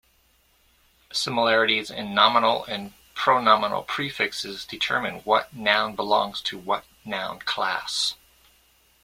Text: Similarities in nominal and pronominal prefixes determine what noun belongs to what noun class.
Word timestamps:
Similarities 1.13 1.91
in 1.91 2.15
nominal 2.15 2.65
and 2.65 2.93
pronominal 3.13 3.83
prefixes 3.83 4.65
determine 4.65 5.17
what 5.19 5.53
noun 5.55 5.95
belongs 5.95 6.41
to 6.41 6.57
what 6.57 6.85
noun 7.05 7.37
class. 7.41 8.15